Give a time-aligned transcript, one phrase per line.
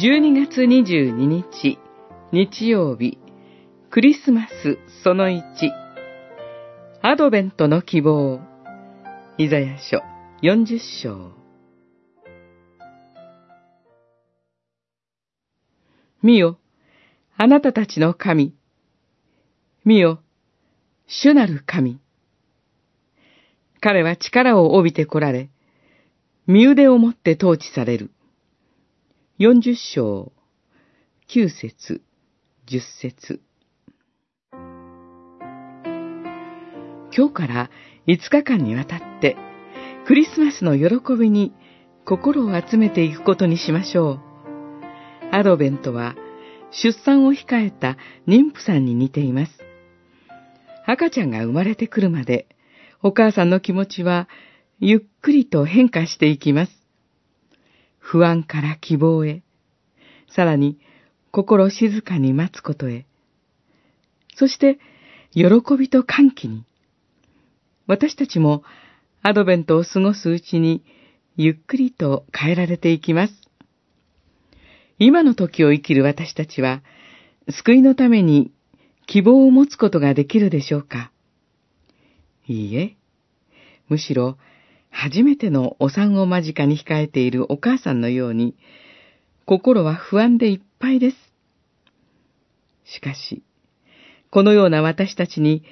[0.00, 1.76] 12月22日、
[2.30, 3.18] 日曜日、
[3.90, 5.42] クリスマスその1、
[7.02, 8.38] アドベントの希望、
[9.38, 10.00] イザヤ書
[10.40, 11.32] 40章。
[16.22, 16.60] 見よ、
[17.36, 18.54] あなたたちの神。
[19.84, 20.20] 見よ、
[21.08, 21.98] 主なる神。
[23.80, 25.50] 彼は力を帯びて来られ、
[26.46, 28.12] 身腕を持って統治される。
[29.40, 30.32] 四十章、
[31.28, 32.00] 九節、
[32.66, 33.40] 十節。
[37.16, 37.70] 今日から
[38.04, 39.36] 五日間にわたって、
[40.08, 41.52] クリスマスの喜びに
[42.04, 44.20] 心を集めていくことにしましょう。
[45.30, 46.16] アドベントは、
[46.72, 47.96] 出産を控えた
[48.26, 49.52] 妊婦さんに似ています。
[50.84, 52.48] 赤ちゃんが生まれてくるまで、
[53.04, 54.28] お母さんの気持ちは、
[54.80, 56.77] ゆっくりと変化していきます。
[58.10, 59.42] 不安から希望へ、
[60.34, 60.78] さらに
[61.30, 63.04] 心静かに待つことへ、
[64.34, 64.78] そして
[65.34, 65.44] 喜
[65.78, 66.64] びと歓喜に、
[67.86, 68.62] 私たちも
[69.20, 70.82] アドベントを過ごすうちに
[71.36, 73.34] ゆっくりと変えられていきます。
[74.98, 76.80] 今の時を生きる私たちは、
[77.50, 78.52] 救いのために
[79.04, 81.12] 希望を持つことができるでしょうか。
[82.46, 82.96] いいえ、
[83.90, 84.38] むしろ
[85.00, 88.56] 初めてのお産を間近に控えているお母さんのように、
[89.46, 91.16] 心は不安でいっぱいです。
[92.84, 93.44] しかし、
[94.30, 95.62] このような私たちに、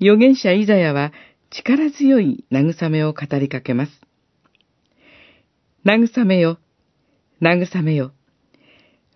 [0.00, 1.12] 預言者イザヤは
[1.50, 3.92] 力強い慰めを語りかけます。
[5.84, 6.60] 慰めよ、
[7.42, 8.12] 慰めよ、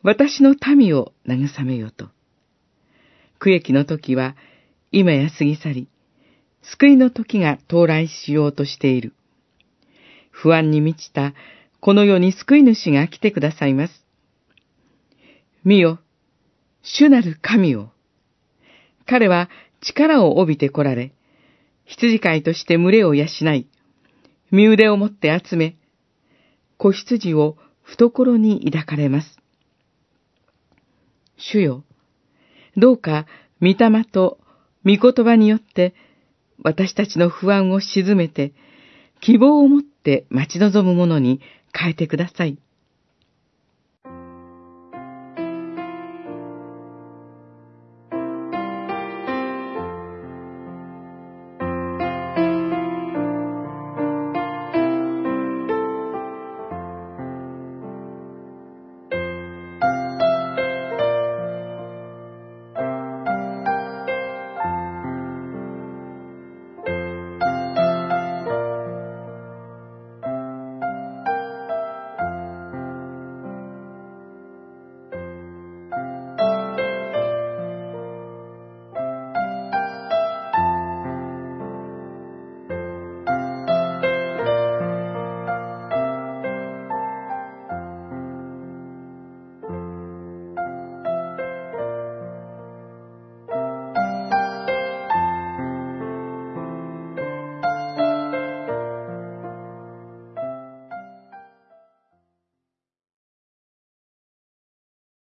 [0.02, 2.08] 私の民を慰めよと。
[3.38, 4.34] 区域の時は
[4.90, 5.88] 今や過ぎ去り、
[6.62, 9.14] 救いの時が到来しようとしている。
[10.42, 11.34] 不安に満ちた
[11.80, 14.04] この世に救い主が来てくださいます。
[15.64, 15.98] 見よ、
[16.82, 17.90] 主なる神を。
[19.06, 19.50] 彼は
[19.82, 21.12] 力を帯びて来られ、
[21.84, 23.66] 羊飼いとして群れを養い、
[24.50, 25.76] 身腕を持って集め、
[26.78, 29.38] 子羊を懐に抱かれます。
[31.36, 31.84] 主よ、
[32.78, 33.26] どうか、
[33.60, 34.38] 御霊と
[34.86, 35.94] 御言葉によって、
[36.62, 38.54] 私たちの不安を鎮めて、
[39.20, 41.40] 希望を持って待ち望む者に
[41.72, 42.58] 変えてください。